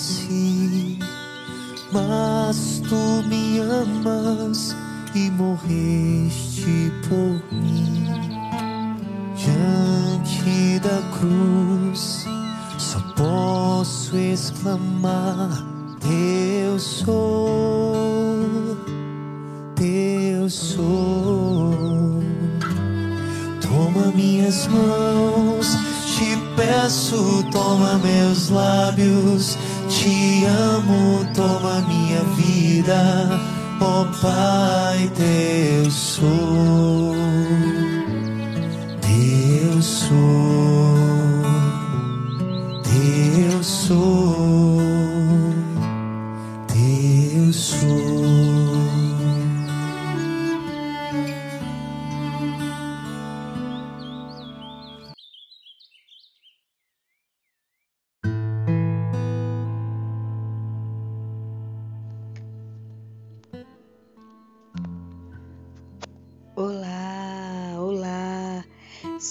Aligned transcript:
nasci, 0.00 0.98
mas 1.92 2.80
tu 2.88 3.22
me 3.28 3.58
amas 3.60 4.74
e 5.14 5.30
morreste 5.30 6.92
por 7.08 7.42
mim. 7.52 8.06
Diante 9.36 10.78
da 10.80 11.02
cruz, 11.18 12.26
só 12.78 13.00
posso 13.14 14.16
exclamar: 14.16 15.50
Eu 16.64 16.78
sou, 16.78 18.38
eu 19.80 20.48
sou. 20.48 21.74
Toma 23.60 24.12
minhas 24.14 24.66
mãos, 24.66 25.76
te 26.16 26.36
peço, 26.56 27.44
toma 27.52 27.98
meus 27.98 28.48
lábios. 28.50 29.56
Te 29.90 30.46
amo, 30.46 31.26
toma 31.34 31.80
minha 31.88 32.22
vida, 32.36 33.28
ó 33.80 34.02
oh, 34.02 34.06
Pai, 34.22 35.10
Deus 35.16 35.92
sou, 35.92 37.19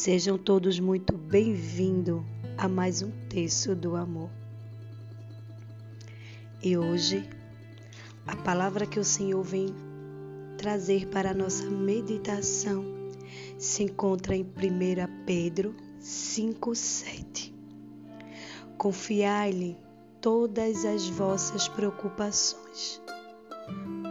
Sejam 0.01 0.37
todos 0.37 0.79
muito 0.79 1.17
bem-vindos 1.17 2.21
a 2.57 2.69
mais 2.69 3.01
um 3.01 3.11
Terço 3.27 3.75
do 3.75 3.97
Amor. 3.97 4.29
E 6.63 6.77
hoje, 6.77 7.29
a 8.25 8.33
palavra 8.33 8.85
que 8.85 8.97
o 8.97 9.03
Senhor 9.03 9.43
vem 9.43 9.75
trazer 10.57 11.07
para 11.07 11.31
a 11.31 11.33
nossa 11.33 11.65
meditação 11.65 12.85
se 13.57 13.83
encontra 13.83 14.37
em 14.37 14.43
1 14.43 15.25
Pedro 15.25 15.75
5,7. 16.01 17.51
Confiai-lhe 18.77 19.75
todas 20.21 20.85
as 20.85 21.09
vossas 21.09 21.67
preocupações, 21.67 23.01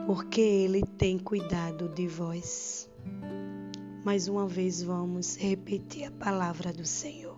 porque 0.07 0.43
Ele 0.43 0.83
tem 0.99 1.19
cuidado 1.19 1.89
de 1.89 2.07
vós. 2.07 2.91
Mais 4.05 4.29
uma 4.29 4.47
vez 4.47 4.83
vamos 4.83 5.37
repetir 5.37 6.05
a 6.05 6.11
palavra 6.11 6.73
do 6.73 6.85
Senhor. 6.85 7.37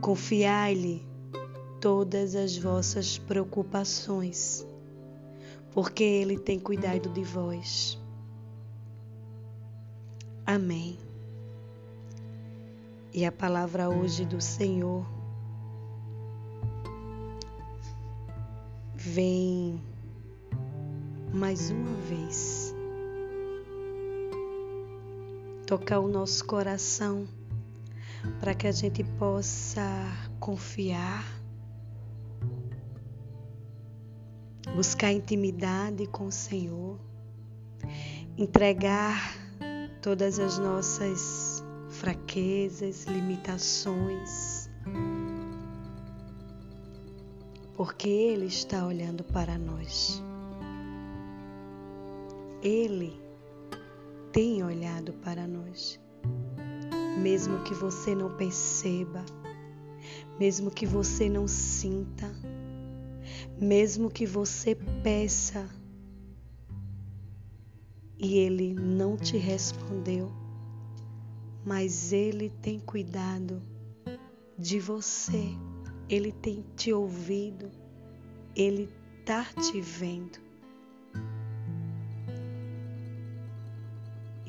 Confiai-lhe 0.00 1.06
todas 1.80 2.34
as 2.34 2.56
vossas 2.56 3.18
preocupações, 3.18 4.66
porque 5.72 6.04
Ele 6.04 6.38
tem 6.38 6.58
cuidado 6.58 7.08
de 7.08 7.22
vós. 7.22 7.98
Amém. 10.46 10.98
E 13.12 13.26
a 13.26 13.32
palavra 13.32 13.88
hoje 13.88 14.24
do 14.24 14.40
Senhor 14.40 15.04
vem 18.94 19.82
mais 21.32 21.70
uma 21.70 21.94
vez 22.08 22.79
tocar 25.70 26.00
o 26.00 26.08
nosso 26.08 26.44
coração 26.46 27.28
para 28.40 28.56
que 28.56 28.66
a 28.66 28.72
gente 28.72 29.04
possa 29.04 29.80
confiar, 30.40 31.24
buscar 34.74 35.12
intimidade 35.12 36.08
com 36.08 36.26
o 36.26 36.32
Senhor, 36.32 36.98
entregar 38.36 39.32
todas 40.02 40.40
as 40.40 40.58
nossas 40.58 41.62
fraquezas, 41.88 43.04
limitações, 43.04 44.68
porque 47.76 48.08
Ele 48.08 48.46
está 48.46 48.84
olhando 48.84 49.22
para 49.22 49.56
nós. 49.56 50.20
Ele 52.60 53.19
tem 54.32 54.62
olhado 54.62 55.12
para 55.14 55.46
nós. 55.46 56.00
Mesmo 57.20 57.62
que 57.64 57.74
você 57.74 58.14
não 58.14 58.36
perceba, 58.36 59.24
mesmo 60.38 60.70
que 60.70 60.86
você 60.86 61.28
não 61.28 61.46
sinta, 61.46 62.30
mesmo 63.60 64.10
que 64.10 64.24
você 64.24 64.74
peça 65.02 65.68
e 68.18 68.38
ele 68.38 68.74
não 68.74 69.16
te 69.16 69.36
respondeu, 69.36 70.30
mas 71.64 72.12
ele 72.12 72.50
tem 72.62 72.78
cuidado 72.78 73.62
de 74.58 74.78
você, 74.78 75.44
ele 76.08 76.32
tem 76.32 76.64
te 76.76 76.92
ouvido, 76.92 77.70
ele 78.54 78.88
está 79.18 79.44
te 79.44 79.80
vendo. 79.80 80.49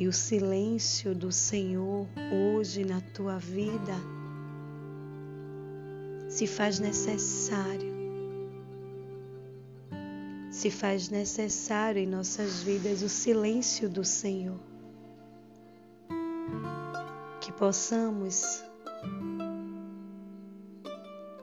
E 0.02 0.08
o 0.08 0.12
silêncio 0.12 1.14
do 1.14 1.32
Senhor 1.32 2.08
hoje 2.34 2.84
na 2.84 3.00
tua 3.14 3.38
vida 3.38 3.94
se 6.28 6.48
faz 6.48 6.80
necessário. 6.80 7.94
Se 10.50 10.72
faz 10.72 11.08
necessário 11.10 12.02
em 12.02 12.08
nossas 12.08 12.64
vidas 12.64 13.04
o 13.04 13.10
silêncio 13.10 13.88
do 13.88 14.04
Senhor. 14.04 14.60
Que 17.40 17.52
possamos, 17.52 18.64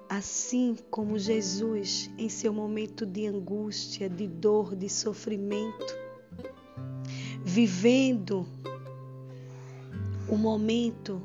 assim 0.08 0.76
como 0.90 1.16
Jesus, 1.16 2.10
em 2.18 2.28
seu 2.28 2.52
momento 2.52 3.06
de 3.06 3.28
angústia, 3.28 4.10
de 4.10 4.26
dor, 4.26 4.74
de 4.74 4.88
sofrimento, 4.88 6.07
vivendo 7.48 8.46
o 10.28 10.36
momento 10.36 11.22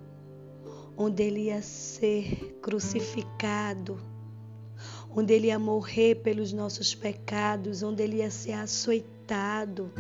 onde 0.95 1.22
ele 1.22 1.41
ia 1.41 1.61
ser 1.61 2.57
crucificado, 2.61 4.00
onde 5.13 5.34
ele 5.34 5.47
ia 5.47 5.59
morrer 5.59 6.16
pelos 6.16 6.53
nossos 6.53 6.95
pecados, 6.95 7.84
onde 7.84 8.03
ele 8.03 8.17
ia 8.17 8.31
ser 8.31 8.53
açoitado, 8.53 9.91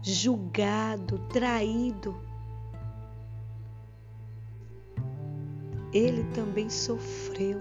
julgado, 0.00 1.18
traído. 1.32 2.16
Ele 5.92 6.22
também 6.34 6.70
sofreu, 6.70 7.58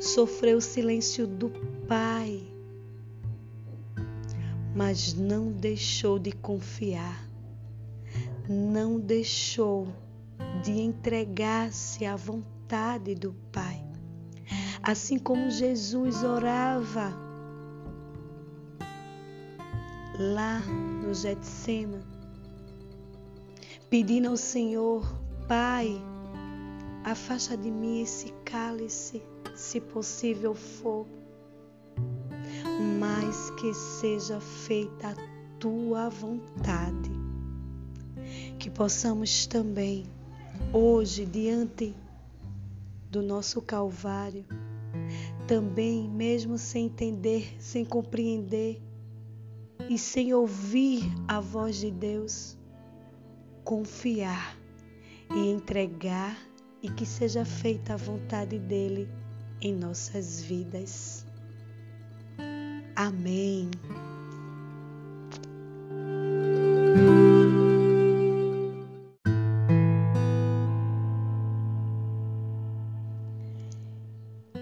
sofreu 0.00 0.58
o 0.58 0.62
silêncio 0.62 1.26
do 1.26 1.50
Pai 1.88 2.59
mas 4.74 5.14
não 5.14 5.50
deixou 5.50 6.18
de 6.18 6.32
confiar, 6.32 7.28
não 8.48 8.98
deixou 8.98 9.88
de 10.62 10.80
entregar-se 10.80 12.04
à 12.04 12.16
vontade 12.16 13.14
do 13.14 13.32
Pai. 13.52 13.84
Assim 14.82 15.18
como 15.18 15.50
Jesus 15.50 16.22
orava 16.22 17.12
lá 20.18 20.60
no 21.02 21.12
Getsema, 21.14 22.00
pedindo 23.88 24.28
ao 24.28 24.36
Senhor, 24.36 25.04
Pai, 25.48 26.00
afasta 27.04 27.56
de 27.56 27.70
mim 27.70 28.02
esse 28.02 28.32
cálice, 28.44 29.22
se 29.54 29.80
possível 29.80 30.54
for 30.54 31.06
mas 32.98 33.50
que 33.50 33.74
seja 33.74 34.40
feita 34.40 35.10
a 35.10 35.14
tua 35.58 36.08
vontade. 36.08 37.10
Que 38.58 38.70
possamos 38.70 39.46
também, 39.46 40.06
hoje, 40.72 41.26
diante 41.26 41.94
do 43.10 43.22
nosso 43.22 43.60
Calvário, 43.60 44.44
também, 45.46 46.08
mesmo 46.08 46.56
sem 46.56 46.86
entender, 46.86 47.56
sem 47.58 47.84
compreender 47.84 48.80
e 49.88 49.98
sem 49.98 50.32
ouvir 50.32 51.02
a 51.26 51.40
voz 51.40 51.76
de 51.76 51.90
Deus, 51.90 52.56
confiar 53.64 54.56
e 55.34 55.50
entregar 55.50 56.36
e 56.82 56.88
que 56.88 57.04
seja 57.04 57.44
feita 57.44 57.94
a 57.94 57.96
vontade 57.96 58.58
dele 58.58 59.08
em 59.60 59.74
nossas 59.74 60.40
vidas. 60.40 61.26
Amém. 63.00 63.70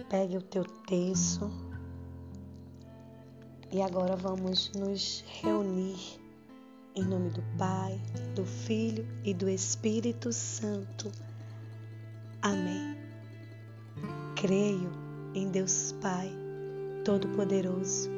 Pegue 0.08 0.36
o 0.36 0.42
teu 0.42 0.64
terço 0.86 1.50
e 3.72 3.82
agora 3.82 4.14
vamos 4.14 4.70
nos 4.76 5.24
reunir 5.42 5.98
em 6.94 7.02
nome 7.02 7.30
do 7.30 7.42
Pai, 7.58 8.00
do 8.36 8.44
Filho 8.44 9.04
e 9.24 9.34
do 9.34 9.48
Espírito 9.48 10.32
Santo. 10.32 11.10
Amém. 12.40 12.96
Creio 14.36 14.92
em 15.34 15.50
Deus 15.50 15.90
Pai, 16.00 16.30
Todo-Poderoso, 17.04 18.17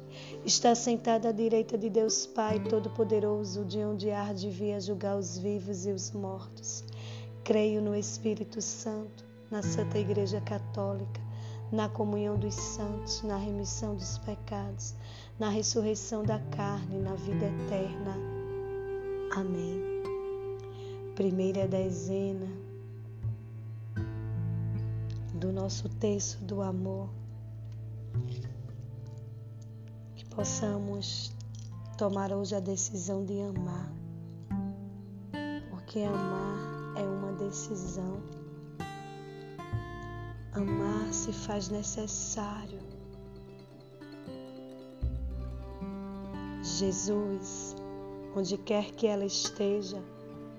Está 0.45 0.75
sentado 0.75 1.27
à 1.27 1.31
direita 1.31 1.77
de 1.77 1.89
Deus 1.89 2.25
Pai 2.25 2.59
Todo-Poderoso, 2.59 3.65
de 3.65 3.79
onde 3.79 4.11
há 4.11 4.33
de 4.33 4.49
vir 4.49 4.79
julgar 4.81 5.17
os 5.17 5.37
vivos 5.37 5.85
e 5.85 5.91
os 5.91 6.11
mortos. 6.11 6.83
Creio 7.43 7.81
no 7.81 7.95
Espírito 7.95 8.61
Santo, 8.61 9.25
na 9.49 9.61
Santa 9.61 9.97
Igreja 9.97 10.41
Católica, 10.41 11.21
na 11.71 11.89
comunhão 11.89 12.37
dos 12.37 12.55
santos, 12.55 13.21
na 13.23 13.37
remissão 13.37 13.95
dos 13.95 14.17
pecados, 14.19 14.93
na 15.39 15.49
ressurreição 15.49 16.23
da 16.23 16.39
carne, 16.55 16.99
na 16.99 17.15
vida 17.15 17.45
eterna. 17.45 18.15
Amém 19.35 19.91
primeira 21.15 21.67
dezena 21.67 22.47
do 25.35 25.51
nosso 25.51 25.89
texto 25.89 26.43
do 26.43 26.61
amor, 26.61 27.09
possamos 30.35 31.31
tomar 31.97 32.31
hoje 32.31 32.55
a 32.55 32.59
decisão 32.59 33.23
de 33.23 33.39
amar, 33.41 33.93
porque 35.69 35.99
amar 35.99 36.93
é 36.97 37.03
uma 37.03 37.33
decisão. 37.33 38.21
Amar 40.53 41.13
se 41.13 41.31
faz 41.31 41.69
necessário. 41.69 42.79
Jesus, 46.61 47.75
onde 48.35 48.57
quer 48.57 48.91
que 48.91 49.05
ela 49.07 49.25
esteja, 49.25 50.01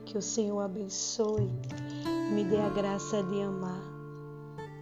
que 0.04 0.16
o 0.16 0.22
Senhor 0.22 0.60
abençoe 0.60 1.50
me 2.32 2.44
dê 2.44 2.58
a 2.58 2.70
graça 2.70 3.22
de 3.22 3.42
amar. 3.42 3.82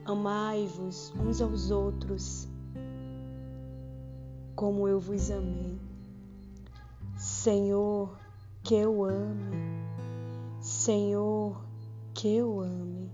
Amai-vos 0.05 1.13
uns 1.19 1.41
aos 1.41 1.73
outros, 1.73 2.49
como 4.61 4.87
eu 4.87 5.01
vos 5.01 5.31
amei. 5.31 5.81
Senhor, 7.17 8.15
que 8.63 8.75
eu 8.75 9.05
ame. 9.05 9.57
Senhor, 10.61 11.65
que 12.13 12.37
eu 12.37 12.61
ame. 12.61 13.11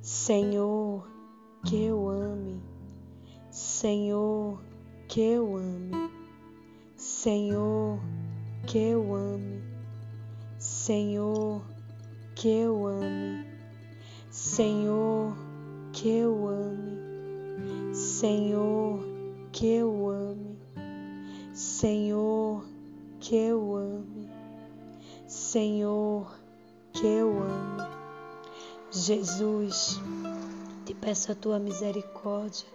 Senhor, 0.00 1.06
que 1.66 1.84
eu 1.84 2.08
ame. 2.08 2.62
Senhor, 3.50 4.58
que 5.06 5.20
eu 5.20 5.54
ame. 5.54 6.10
Senhor, 6.96 8.08
que 8.66 8.78
eu 8.78 9.14
ame. 9.14 9.62
Senhor, 10.56 11.60
que 12.34 12.48
eu 12.48 12.86
ame, 12.86 13.44
Senhor, 14.30 15.36
que 15.92 16.08
eu 16.08 16.48
ame, 16.48 17.94
Senhor, 17.94 19.00
que 19.52 19.66
eu 19.66 20.08
ame, 20.08 20.13
Senhor, 21.54 22.64
que 23.20 23.34
eu 23.34 23.76
ame, 23.76 24.28
Senhor, 25.26 26.30
que 26.92 27.06
eu 27.06 27.30
ame. 27.42 27.94
Jesus, 28.90 30.00
te 30.84 30.92
peço 30.94 31.32
a 31.32 31.34
tua 31.34 31.58
misericórdia 31.58 32.66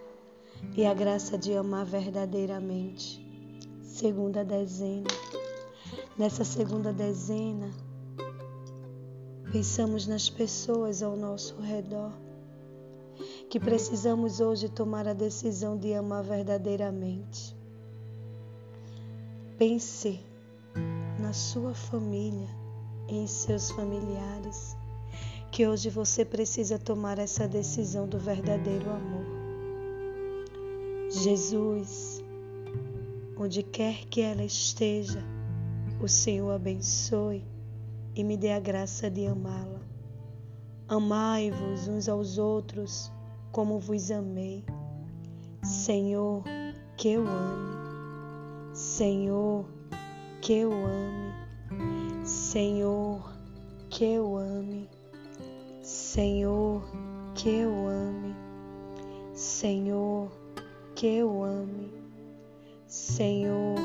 e 0.76 0.84
a 0.84 0.92
graça 0.92 1.38
de 1.38 1.54
amar 1.54 1.84
verdadeiramente. 1.84 3.24
Segunda 3.82 4.44
dezena. 4.44 5.06
Nessa 6.18 6.44
segunda 6.44 6.92
dezena, 6.92 7.70
Pensamos 9.52 10.06
nas 10.06 10.30
pessoas 10.30 11.02
ao 11.02 11.16
nosso 11.16 11.60
redor 11.60 12.12
que 13.48 13.58
precisamos 13.58 14.38
hoje 14.38 14.68
tomar 14.68 15.08
a 15.08 15.12
decisão 15.12 15.76
de 15.76 15.92
amar 15.92 16.22
verdadeiramente. 16.22 17.59
Pense 19.60 20.18
na 21.18 21.34
sua 21.34 21.74
família, 21.74 22.48
em 23.06 23.26
seus 23.26 23.70
familiares, 23.70 24.74
que 25.52 25.66
hoje 25.66 25.90
você 25.90 26.24
precisa 26.24 26.78
tomar 26.78 27.18
essa 27.18 27.46
decisão 27.46 28.08
do 28.08 28.18
verdadeiro 28.18 28.88
amor. 28.88 29.26
Jesus, 31.10 32.24
onde 33.36 33.62
quer 33.62 34.06
que 34.06 34.22
ela 34.22 34.42
esteja, 34.42 35.22
o 36.02 36.08
Senhor 36.08 36.52
abençoe 36.52 37.44
e 38.16 38.24
me 38.24 38.38
dê 38.38 38.52
a 38.52 38.60
graça 38.60 39.10
de 39.10 39.26
amá-la. 39.26 39.82
Amai-vos 40.88 41.86
uns 41.86 42.08
aos 42.08 42.38
outros 42.38 43.12
como 43.52 43.78
vos 43.78 44.10
amei. 44.10 44.64
Senhor, 45.62 46.44
que 46.96 47.10
eu 47.10 47.28
ame. 47.28 47.79
Senhor, 48.72 49.66
que 50.40 50.54
eu 50.54 50.72
ame. 50.72 52.24
Senhor, 52.24 53.32
que 53.88 54.04
eu 54.04 54.36
ame. 54.36 54.88
Senhor, 55.82 56.82
que 57.34 57.48
eu 57.48 57.88
ame. 57.88 58.36
Senhor, 59.34 60.30
que 60.94 61.06
eu 61.06 61.42
ame. 61.42 61.92
Senhor, 62.86 63.76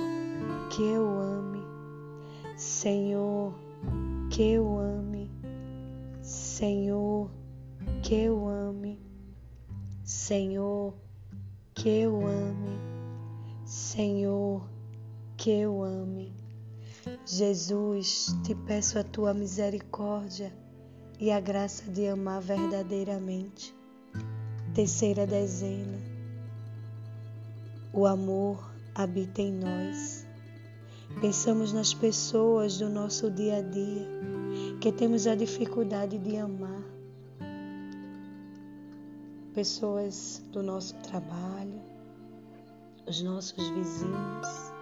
que 0.70 0.84
eu 0.84 1.08
ame. 1.20 1.36
Senhor, 2.58 3.54
que 4.30 4.44
eu 4.44 4.77
ame, 4.80 5.30
Senhor, 6.22 7.30
que 8.01 8.15
eu 8.15 8.48
ame, 8.48 9.00
Senhor, 10.04 10.94
que 11.74 11.89
eu 11.89 12.25
ame, 12.25 12.80
Senhor, 13.65 14.70
que 15.46 15.52
eu 15.52 15.84
ame. 15.84 16.34
Jesus, 17.24 18.36
te 18.44 18.56
peço 18.56 18.98
a 18.98 19.04
tua 19.04 19.32
misericórdia 19.32 20.52
e 21.20 21.30
a 21.30 21.40
graça 21.40 21.84
de 21.92 22.08
amar 22.08 22.42
verdadeiramente. 22.42 23.72
Terceira 24.74 25.28
dezena. 25.28 26.00
O 27.94 28.08
amor 28.08 28.72
habita 28.96 29.44
em 29.44 29.52
nós 29.52 30.25
Pensamos 31.22 31.72
nas 31.72 31.94
pessoas 31.94 32.80
do 32.80 32.90
nosso 32.90 33.30
dia 33.30 33.58
a 33.58 33.62
dia 33.62 34.08
que 34.82 34.92
temos 34.92 35.28
a 35.28 35.36
dificuldade 35.36 36.18
de 36.18 36.38
amar. 36.38 36.84
Pessoas 39.54 40.44
do 40.52 40.64
nosso 40.64 40.96
trabalho, 40.96 41.80
os 43.08 43.22
nossos 43.22 43.70
vizinhos. 43.70 44.75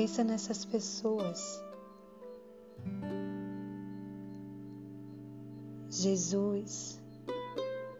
Pensa 0.00 0.24
nessas 0.24 0.64
pessoas. 0.64 1.62
Jesus, 5.90 6.98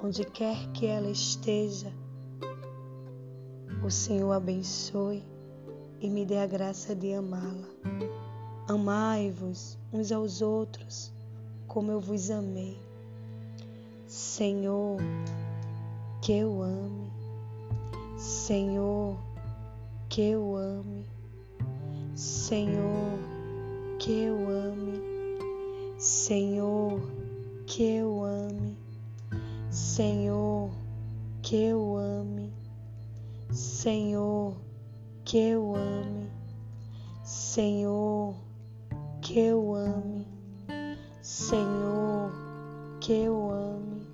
onde 0.02 0.24
quer 0.24 0.72
que 0.72 0.86
ela 0.86 1.10
esteja, 1.10 1.92
o 3.84 3.90
Senhor 3.90 4.32
abençoe 4.32 5.22
e 6.00 6.08
me 6.08 6.24
dê 6.24 6.38
a 6.38 6.46
graça 6.46 6.94
de 6.94 7.12
amá-la. 7.12 7.68
Amai-vos 8.66 9.78
uns 9.92 10.10
aos 10.10 10.40
outros 10.40 11.12
como 11.68 11.92
eu 11.92 12.00
vos 12.00 12.30
amei. 12.30 12.80
Senhor, 14.06 14.96
que 16.22 16.32
eu 16.32 16.62
ame. 16.62 17.12
Senhor, 18.16 19.18
que 20.08 20.22
eu 20.22 20.56
ame, 20.56 21.06
Senhor, 22.20 23.18
que 23.98 24.24
eu 24.24 24.36
ame, 24.50 25.00
Senhor, 25.96 27.00
que 27.66 27.82
eu 27.82 28.22
ame, 28.22 28.76
Senhor, 29.70 30.70
que 31.40 31.56
eu 31.56 31.96
ame, 31.96 32.52
Senhor, 33.50 34.54
que 35.24 35.38
eu 35.38 35.74
ame, 35.74 36.28
Senhor, 37.24 38.34
que 39.22 39.38
eu 39.38 39.74
ame, 39.74 40.26
Senhor, 41.22 42.32
que 43.00 43.14
eu 43.14 43.50
ame, 43.50 44.06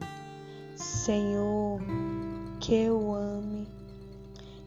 Senhor, 0.76 1.80
que 2.60 2.72
eu 2.72 3.14
ame, 3.16 3.66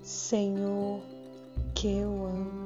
Senhor, 0.03 0.99
que 1.73 1.87
eu 1.87 2.25
ame. 2.25 2.58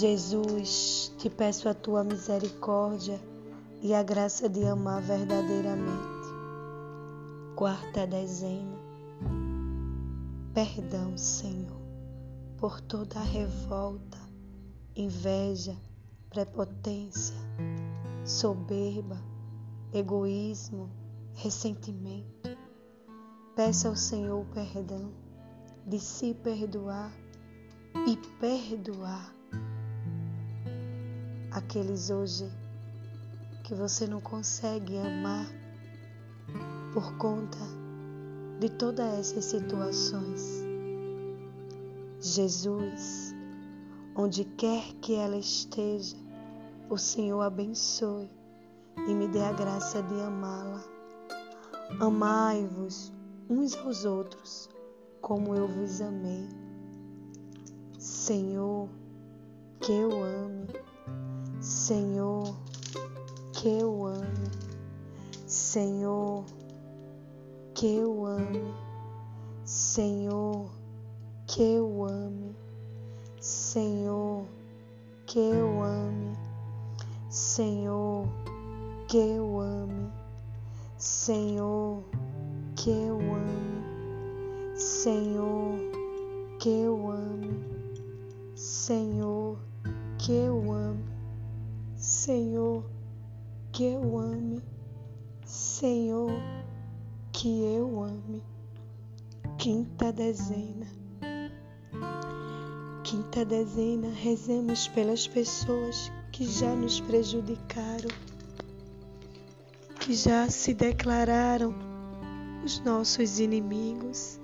Jesus, 0.00 1.12
te 1.18 1.28
peço 1.28 1.68
a 1.68 1.74
tua 1.74 2.02
misericórdia 2.02 3.20
e 3.82 3.92
a 3.92 4.02
graça 4.02 4.48
de 4.48 4.64
amar 4.64 5.02
verdadeiramente. 5.02 6.26
Quarta 7.54 8.06
dezena. 8.06 8.78
Perdão, 10.54 11.18
Senhor, 11.18 11.82
por 12.56 12.80
toda 12.80 13.18
a 13.18 13.22
revolta, 13.22 14.16
inveja, 14.96 15.76
prepotência, 16.30 17.36
soberba, 18.24 19.22
egoísmo, 19.92 20.88
ressentimento. 21.34 22.56
Peça 23.54 23.86
ao 23.86 23.96
Senhor 23.96 24.46
perdão, 24.54 25.12
de 25.86 26.00
se 26.00 26.32
perdoar 26.32 27.12
e 28.06 28.16
perdoar 28.40 29.38
aqueles 31.50 32.10
hoje 32.10 32.50
que 33.64 33.74
você 33.74 34.06
não 34.06 34.20
consegue 34.20 34.96
amar 34.98 35.46
por 36.92 37.16
conta 37.16 37.58
de 38.58 38.68
todas 38.68 39.18
essas 39.18 39.44
situações. 39.46 40.64
Jesus, 42.20 43.34
onde 44.14 44.44
quer 44.44 44.92
que 45.00 45.14
ela 45.14 45.36
esteja, 45.36 46.16
o 46.88 46.98
Senhor 46.98 47.40
abençoe 47.40 48.30
e 49.08 49.14
me 49.14 49.26
dê 49.28 49.42
a 49.42 49.52
graça 49.52 50.02
de 50.02 50.20
amá-la. 50.20 50.84
Amai-vos 51.98 53.12
uns 53.48 53.74
aos 53.76 54.04
outros, 54.04 54.68
como 55.20 55.54
eu 55.54 55.66
vos 55.66 56.00
amei. 56.00 56.48
Senhor, 57.98 58.88
que 59.80 59.92
eu 59.92 60.22
ame. 60.22 60.89
Senhor, 61.60 62.56
que 63.52 63.68
eu 63.68 64.06
ame, 64.06 64.50
Senhor, 65.46 66.46
que 67.74 67.96
eu 67.96 68.24
ame, 68.24 68.74
Senhor, 69.62 70.70
que 71.46 71.62
eu 71.62 72.04
ame, 72.04 72.56
Senhor, 73.38 74.46
que 75.26 75.38
eu 75.38 75.82
ame, 75.82 76.34
Senhor, 77.28 78.26
que 79.06 79.18
eu 79.18 79.60
ame, 79.60 80.10
Senhor, 80.96 82.04
que 82.74 82.90
eu 82.90 83.18
ame, 83.34 84.74
Senhor, 84.74 85.74
que 86.58 86.70
eu 86.70 87.10
ame, 87.10 87.64
Senhor, 88.54 89.58
que 90.16 90.32
eu 90.32 90.72
ame. 90.72 91.09
Senhor, 92.00 92.82
que 93.70 93.84
eu 93.84 94.18
ame. 94.18 94.62
Senhor, 95.44 96.32
que 97.30 97.62
eu 97.62 98.02
ame. 98.02 98.42
Quinta 99.58 100.10
dezena. 100.10 100.86
Quinta 103.04 103.44
dezena, 103.44 104.08
rezemos 104.08 104.88
pelas 104.88 105.28
pessoas 105.28 106.10
que 106.32 106.46
já 106.46 106.74
nos 106.74 107.00
prejudicaram, 107.00 108.08
que 110.00 110.14
já 110.14 110.48
se 110.48 110.72
declararam 110.72 111.74
os 112.64 112.80
nossos 112.80 113.38
inimigos, 113.38 114.40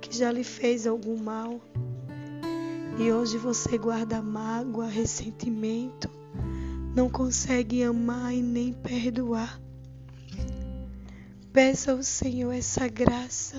que 0.00 0.16
já 0.16 0.30
lhe 0.30 0.44
fez 0.44 0.86
algum 0.86 1.20
mal 1.20 1.60
e 3.00 3.10
hoje 3.10 3.38
você 3.38 3.78
guarda 3.78 4.20
mágoa, 4.20 4.86
ressentimento, 4.86 6.10
não 6.94 7.08
consegue 7.08 7.82
amar 7.82 8.34
e 8.34 8.42
nem 8.42 8.74
perdoar. 8.74 9.58
Peça 11.50 11.92
ao 11.92 12.02
Senhor 12.02 12.52
essa 12.52 12.86
graça 12.88 13.56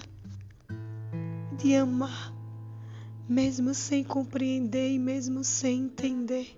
de 1.58 1.76
amar 1.76 2.32
mesmo 3.28 3.74
sem 3.74 4.04
compreender 4.04 4.92
e 4.92 5.00
mesmo 5.00 5.44
sem 5.44 5.86
entender. 5.86 6.56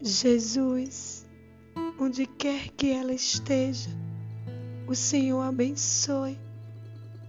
Jesus, 0.00 1.26
onde 2.00 2.24
quer 2.24 2.70
que 2.70 2.90
ela 2.90 3.12
esteja, 3.12 3.90
o 4.86 4.94
Senhor 4.94 5.42
abençoe 5.42 6.38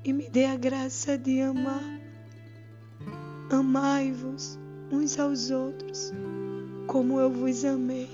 e 0.06 0.14
me 0.14 0.30
dê 0.30 0.46
a 0.46 0.56
graça 0.56 1.18
de 1.18 1.42
amar. 1.42 1.99
Amai-vos 3.52 4.60
uns 4.92 5.18
aos 5.18 5.50
outros, 5.50 6.14
como 6.86 7.20
eu 7.20 7.32
vos 7.32 7.66
amei. 7.66 8.08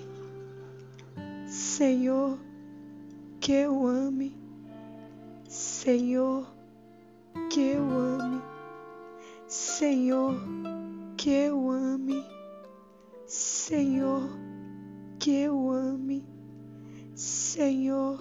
Senhor, 1.46 2.40
que 3.42 3.52
eu 3.52 3.86
ame. 3.86 4.34
Senhor, 5.48 6.48
que 7.50 7.60
eu 7.60 7.84
ame. 7.84 8.42
Senhor, 9.46 10.36
que 11.18 11.30
eu 11.30 11.70
ame. 11.70 12.26
Senhor, 13.28 14.30
que 15.20 15.32
eu 15.32 15.70
ame. 15.70 16.26
Senhor, 17.14 18.20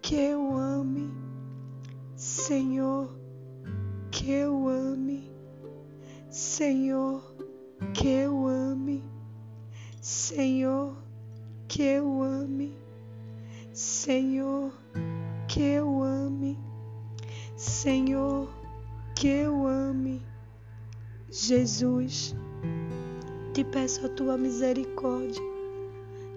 que 0.00 0.16
eu 0.16 0.56
ame. 0.56 1.10
Senhor, 2.16 3.14
que 4.10 4.30
eu 4.30 4.68
ame. 4.68 5.29
Senhor, 6.30 7.34
que 7.92 8.06
eu 8.06 8.46
ame. 8.46 9.02
Senhor, 10.00 10.96
que 11.66 11.82
eu 11.82 12.22
ame. 12.22 12.72
Senhor, 13.72 14.72
que 15.48 15.60
eu 15.60 16.00
ame. 16.04 16.56
Senhor, 17.56 18.48
que 19.16 19.26
eu 19.26 19.66
ame. 19.66 20.24
Jesus, 21.28 22.36
te 23.52 23.64
peço 23.64 24.06
a 24.06 24.08
tua 24.08 24.38
misericórdia 24.38 25.42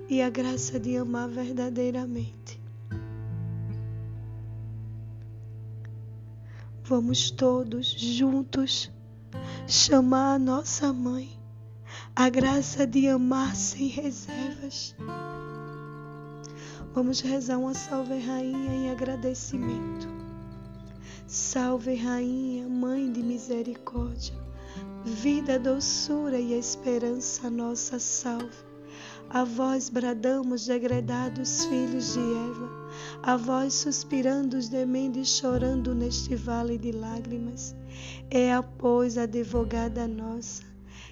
e 0.10 0.24
a 0.24 0.30
graça 0.32 0.80
de 0.80 0.98
amar 0.98 1.30
verdadeiramente. 1.30 2.60
Vamos 6.84 7.30
todos 7.30 7.92
juntos 7.92 8.92
chamar 9.67 10.36
a 10.36 10.39
nossa 10.39 10.91
mãe, 10.91 11.39
a 12.15 12.29
graça 12.29 12.86
de 12.86 13.08
amar 13.08 13.55
sem 13.55 13.88
reservas. 13.88 14.96
Vamos 16.93 17.22
rezar 17.22 17.58
uma 17.58 17.74
salve 17.74 18.20
rainha 18.20 18.74
em 18.74 18.91
agradecimento. 18.91 20.08
Salve, 21.25 21.96
Rainha, 21.96 22.70
Mãe 22.70 23.12
de 23.12 23.24
Misericórdia, 23.24 24.36
vida, 25.03 25.58
doçura 25.58 26.38
e 26.38 26.53
esperança, 26.53 27.50
nossa 27.50 27.98
salve. 27.98 28.74
A 29.29 29.43
vós 29.43 29.89
bradamos, 29.89 30.67
degredados 30.67 31.65
filhos 31.65 32.13
de 32.13 32.20
Eva, 32.20 32.83
a 33.24 33.36
vós 33.36 33.74
suspirando, 33.74 34.62
gemendo 34.62 35.18
e 35.18 35.25
chorando 35.25 35.96
neste 35.96 36.36
vale 36.36 36.77
de 36.77 36.92
lágrimas. 36.92 37.75
É, 38.30 38.62
pois, 38.77 39.18
advogada 39.18 40.08
nossa, 40.08 40.63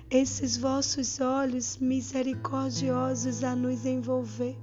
esses 0.09 0.57
vossos 0.57 1.19
olhos 1.19 1.77
misericordiosos 1.77 3.43
a 3.43 3.55
nos 3.55 3.85
envolver. 3.85 4.55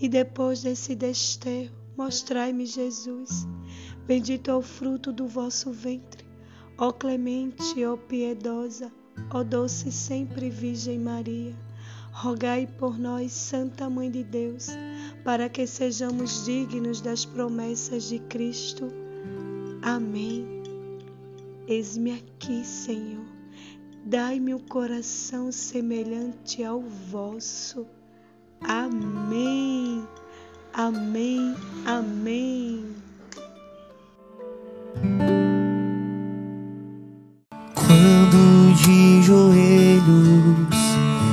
E 0.00 0.08
depois 0.08 0.62
desse 0.62 0.94
desterro, 0.94 1.72
mostrai-me 1.96 2.66
Jesus 2.66 3.46
Bendito 4.08 4.50
é 4.50 4.54
o 4.54 4.62
fruto 4.62 5.12
do 5.12 5.26
vosso 5.26 5.70
ventre, 5.70 6.24
ó 6.78 6.90
clemente, 6.90 7.84
ó 7.84 7.94
piedosa, 7.94 8.90
ó 9.30 9.44
doce 9.44 9.92
sempre 9.92 10.48
Virgem 10.48 10.98
Maria. 10.98 11.54
Rogai 12.10 12.66
por 12.66 12.98
nós, 12.98 13.32
Santa 13.32 13.90
Mãe 13.90 14.10
de 14.10 14.24
Deus, 14.24 14.68
para 15.24 15.48
que 15.48 15.66
sejamos 15.66 16.44
dignos 16.44 17.00
das 17.00 17.24
promessas 17.24 18.08
de 18.08 18.18
Cristo. 18.20 18.92
Amém. 19.82 20.46
Eis-me 21.66 22.12
aqui, 22.12 22.64
Senhor. 22.64 23.26
Dai-me 24.04 24.54
um 24.54 24.58
coração 24.58 25.52
semelhante 25.52 26.64
ao 26.64 26.80
vosso. 26.80 27.86
Amém. 28.62 30.02
Amém. 30.72 31.54
Amém. 31.84 32.86
Quando 37.74 38.74
de 38.76 39.22
joelhos 39.22 40.78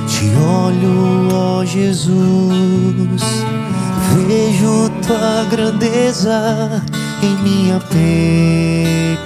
te 0.06 0.26
olho, 0.36 1.32
ó 1.32 1.64
Jesus, 1.64 2.35
grandeza 5.56 6.82
em 7.22 7.34
minha 7.38 7.80
pequenez. 7.80 9.16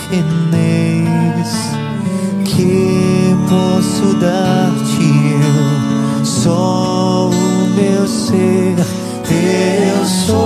Que 2.44 3.36
posso 3.48 4.14
dar-te 4.14 5.02
eu, 5.42 6.24
só 6.24 7.30
o 7.30 7.66
meu 7.74 8.06
ser, 8.06 8.76
eu 9.28 10.06
sou, 10.06 10.36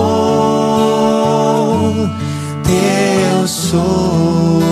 eu 2.66 3.46
sou. 3.46 4.62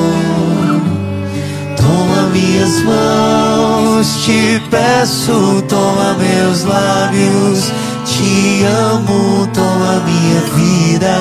Toma 1.76 2.22
minhas 2.32 2.82
mãos, 2.84 4.24
te 4.24 4.62
peço, 4.70 5.62
toma 5.68 6.14
meus 6.14 6.64
lábios, 6.64 7.70
te 8.12 8.64
amo, 8.66 9.46
toma 9.54 10.00
minha 10.04 10.40
vida, 10.54 11.16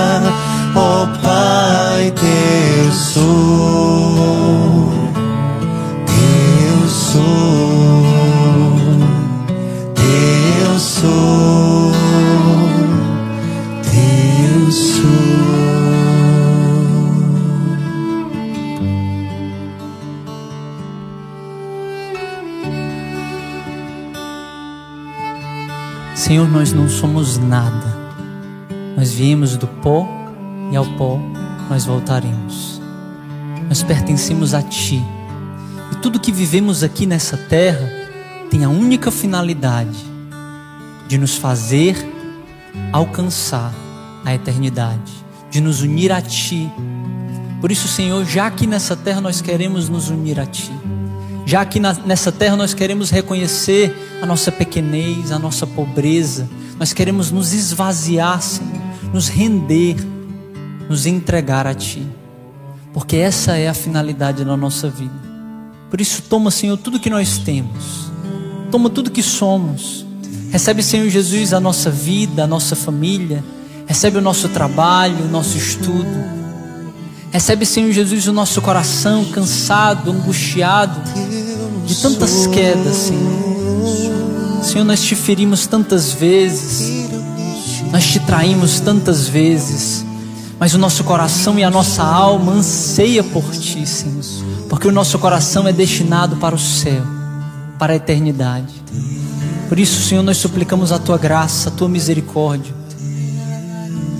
ó 0.75 1.07
Pai, 1.21 2.11
teu 2.11 2.91
sou, 2.91 3.31
teu 6.05 6.89
sou, 6.89 8.03
teu 9.95 10.79
sou, 10.79 11.40
Senhor, 26.31 26.49
nós 26.49 26.71
não 26.71 26.87
somos 26.87 27.37
nada. 27.37 27.93
Nós 28.95 29.11
viemos 29.11 29.57
do 29.57 29.67
pó 29.67 30.07
e 30.71 30.77
ao 30.77 30.85
pó 30.95 31.19
nós 31.69 31.83
voltaremos. 31.83 32.81
Nós 33.67 33.83
pertencemos 33.83 34.53
a 34.53 34.61
Ti. 34.61 35.03
E 35.91 35.95
tudo 35.97 36.21
que 36.21 36.31
vivemos 36.31 36.83
aqui 36.83 37.05
nessa 37.05 37.35
terra 37.35 37.85
tem 38.49 38.63
a 38.63 38.69
única 38.69 39.11
finalidade 39.11 39.99
de 41.05 41.17
nos 41.17 41.35
fazer 41.35 41.97
alcançar 42.93 43.73
a 44.23 44.33
eternidade, 44.33 45.11
de 45.49 45.59
nos 45.59 45.81
unir 45.81 46.13
a 46.13 46.21
Ti. 46.21 46.71
Por 47.59 47.73
isso, 47.73 47.89
Senhor, 47.89 48.23
já 48.23 48.47
aqui 48.47 48.65
nessa 48.65 48.95
terra 48.95 49.19
nós 49.19 49.41
queremos 49.41 49.89
nos 49.89 50.07
unir 50.07 50.39
a 50.39 50.45
Ti. 50.45 50.71
Já 51.45 51.67
na, 51.79 51.93
nessa 52.05 52.31
terra 52.31 52.55
nós 52.55 52.73
queremos 52.73 53.09
reconhecer 53.09 54.19
a 54.21 54.25
nossa 54.25 54.51
pequenez, 54.51 55.31
a 55.31 55.39
nossa 55.39 55.65
pobreza. 55.65 56.49
Nós 56.79 56.93
queremos 56.93 57.31
nos 57.31 57.53
esvaziar, 57.53 58.41
Senhor, 58.41 58.81
nos 59.13 59.27
render, 59.27 59.95
nos 60.89 61.05
entregar 61.05 61.67
a 61.67 61.73
Ti. 61.73 62.07
Porque 62.93 63.17
essa 63.17 63.57
é 63.57 63.67
a 63.67 63.73
finalidade 63.73 64.43
da 64.43 64.57
nossa 64.57 64.89
vida. 64.89 65.13
Por 65.89 65.99
isso, 65.99 66.23
toma, 66.23 66.51
Senhor, 66.51 66.77
tudo 66.77 66.99
que 66.99 67.09
nós 67.09 67.37
temos. 67.37 68.11
Toma 68.69 68.89
tudo 68.89 69.11
que 69.11 69.23
somos. 69.23 70.05
Recebe, 70.51 70.81
Senhor 70.83 71.09
Jesus, 71.09 71.53
a 71.53 71.59
nossa 71.59 71.89
vida, 71.89 72.43
a 72.43 72.47
nossa 72.47 72.75
família. 72.75 73.43
Recebe 73.85 74.17
o 74.17 74.21
nosso 74.21 74.49
trabalho, 74.49 75.25
o 75.25 75.27
nosso 75.27 75.57
estudo. 75.57 76.40
Recebe, 77.31 77.65
Senhor 77.65 77.91
Jesus, 77.93 78.27
o 78.27 78.33
nosso 78.33 78.61
coração 78.61 79.23
cansado, 79.25 80.11
angustiado 80.11 81.01
de 81.85 81.95
tantas 81.95 82.45
quedas, 82.47 82.95
Senhor. 82.95 84.61
Senhor, 84.61 84.83
nós 84.83 85.01
te 85.01 85.15
ferimos 85.15 85.65
tantas 85.65 86.11
vezes, 86.11 87.09
nós 87.89 88.05
te 88.05 88.19
traímos 88.19 88.81
tantas 88.81 89.29
vezes, 89.29 90.05
mas 90.59 90.73
o 90.73 90.77
nosso 90.77 91.05
coração 91.05 91.57
e 91.57 91.63
a 91.63 91.71
nossa 91.71 92.03
alma 92.03 92.51
anseia 92.51 93.23
por 93.23 93.49
ti, 93.51 93.87
Senhor, 93.87 94.23
porque 94.69 94.87
o 94.87 94.91
nosso 94.91 95.17
coração 95.17 95.65
é 95.65 95.71
destinado 95.71 96.35
para 96.35 96.53
o 96.53 96.59
céu, 96.59 97.01
para 97.79 97.93
a 97.93 97.95
eternidade. 97.95 98.73
Por 99.69 99.79
isso, 99.79 100.01
Senhor, 100.01 100.21
nós 100.21 100.35
suplicamos 100.35 100.91
a 100.91 100.99
tua 100.99 101.17
graça, 101.17 101.69
a 101.69 101.71
tua 101.71 101.87
misericórdia. 101.87 102.75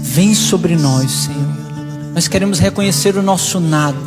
Vem 0.01 0.33
sobre 0.33 0.77
nós, 0.77 1.11
Senhor. 1.11 1.60
Nós 2.13 2.27
queremos 2.27 2.59
reconhecer 2.59 3.15
o 3.15 3.21
nosso 3.21 3.59
nada, 3.59 3.97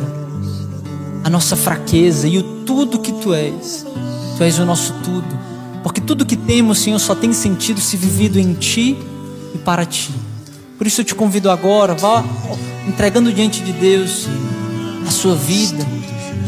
a 1.23 1.29
nossa 1.29 1.55
fraqueza 1.55 2.27
e 2.27 2.37
o 2.37 2.43
tudo 2.65 2.99
que 2.99 3.11
tu 3.11 3.33
és. 3.33 3.85
Tu 4.37 4.43
és 4.43 4.59
o 4.59 4.65
nosso 4.65 4.93
tudo. 5.03 5.45
Porque 5.81 6.01
tudo 6.01 6.25
que 6.25 6.35
temos, 6.35 6.79
Senhor, 6.79 6.99
só 6.99 7.15
tem 7.15 7.33
sentido 7.33 7.79
se 7.79 7.97
vivido 7.97 8.39
em 8.39 8.53
ti 8.53 8.97
e 9.53 9.57
para 9.57 9.85
ti. 9.85 10.11
Por 10.77 10.85
isso 10.85 11.01
eu 11.01 11.05
te 11.05 11.15
convido 11.15 11.49
agora, 11.49 11.93
vá 11.93 12.23
entregando 12.87 13.31
diante 13.31 13.61
de 13.61 13.71
Deus 13.71 14.27
a 15.07 15.11
sua 15.11 15.35
vida, 15.35 15.85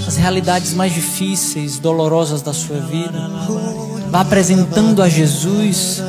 as 0.06 0.18
realidades 0.18 0.74
mais 0.74 0.94
difíceis, 0.94 1.80
dolorosas 1.80 2.42
da 2.42 2.54
sua 2.54 2.80
vida. 2.80 3.20
Vá 4.10 4.22
apresentando 4.22 5.02
a 5.02 5.10
Jesus 5.10 6.02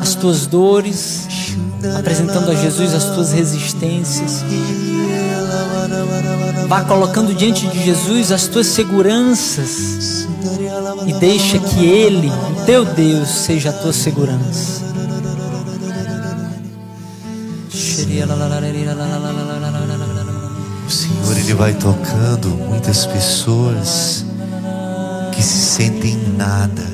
as 0.00 0.14
tuas 0.14 0.46
dores, 0.46 1.26
apresentando 1.98 2.50
a 2.50 2.54
Jesus 2.54 2.94
as 2.94 3.04
tuas 3.06 3.32
resistências. 3.32 4.44
Vá 6.68 6.82
colocando 6.82 7.32
diante 7.34 7.66
de 7.68 7.84
Jesus 7.84 8.32
as 8.32 8.48
tuas 8.48 8.66
seguranças 8.66 10.26
e 11.06 11.12
deixa 11.14 11.58
que 11.58 11.86
Ele, 11.86 12.28
o 12.28 12.64
teu 12.64 12.84
Deus, 12.84 13.28
seja 13.28 13.70
a 13.70 13.72
tua 13.72 13.92
segurança. 13.92 14.84
O 20.86 20.90
Senhor 20.90 21.36
ele 21.36 21.54
vai 21.54 21.74
tocando 21.74 22.48
muitas 22.48 23.06
pessoas 23.06 24.24
que 25.32 25.42
se 25.42 25.58
sentem 25.58 26.16
nada, 26.36 26.86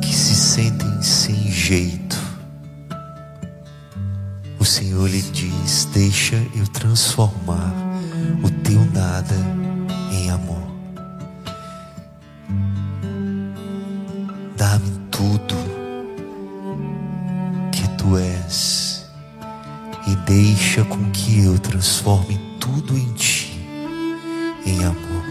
que 0.00 0.14
se 0.14 0.34
sentem 0.34 1.02
sem 1.02 1.50
jeito. 1.50 2.01
Senhor 4.72 5.06
lhe 5.06 5.20
diz: 5.20 5.86
Deixa 5.92 6.36
eu 6.54 6.66
transformar 6.66 7.74
o 8.42 8.48
teu 8.62 8.82
nada 8.86 9.36
em 10.10 10.30
amor. 10.30 10.66
Dá-me 14.56 14.90
tudo 15.10 15.54
que 17.70 17.86
tu 17.98 18.16
és 18.16 19.04
e 20.06 20.16
deixa 20.24 20.82
com 20.84 21.10
que 21.10 21.44
eu 21.44 21.58
transforme 21.58 22.40
tudo 22.58 22.96
em 22.96 23.12
ti 23.12 23.60
em 24.64 24.82
amor. 24.84 25.24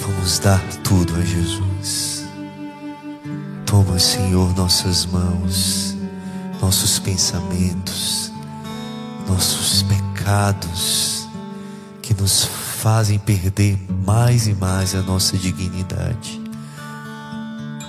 Vamos 0.00 0.40
dar 0.40 0.60
tudo 0.82 1.14
a 1.14 1.20
Jesus. 1.20 2.24
Toma, 3.64 4.00
Senhor, 4.00 4.52
nossas 4.56 5.06
mãos, 5.06 5.93
nossos 6.64 6.98
pensamentos, 6.98 8.32
nossos 9.28 9.82
pecados 9.82 11.28
que 12.00 12.14
nos 12.14 12.46
fazem 12.80 13.18
perder 13.18 13.78
mais 14.06 14.46
e 14.46 14.54
mais 14.54 14.94
a 14.94 15.02
nossa 15.02 15.36
dignidade. 15.36 16.40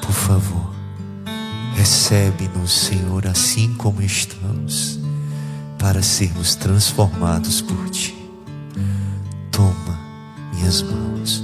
Por 0.01 0.11
favor, 0.11 0.75
recebe-nos, 1.77 2.73
Senhor, 2.73 3.25
assim 3.27 3.73
como 3.75 4.01
estamos, 4.01 4.99
para 5.79 6.03
sermos 6.03 6.55
transformados 6.55 7.61
por 7.61 7.89
Ti. 7.89 8.13
Toma 9.51 9.97
minhas 10.53 10.81
mãos, 10.81 11.43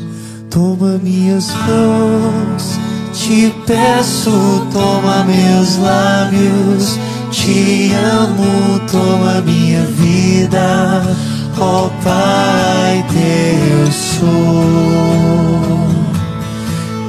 toma 0.50 0.98
minhas 0.98 1.48
mãos, 1.48 2.78
te 3.14 3.54
peço, 3.66 4.68
toma 4.74 5.24
meus 5.24 5.78
lábios, 5.78 7.00
te 7.32 7.94
amo, 7.96 8.80
toma 8.92 9.42
minha 9.42 9.84
vida, 9.86 11.02
ó 11.58 11.86
oh, 11.86 11.90
Pai, 12.04 13.06
teu 13.10 13.92
sou, 13.92 14.28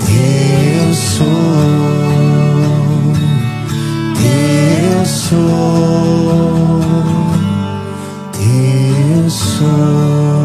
teu 0.07 0.95
sou, 0.95 1.27
teu 4.15 5.05
sou, 5.05 6.81
teu 8.33 9.31
sou. 9.31 10.42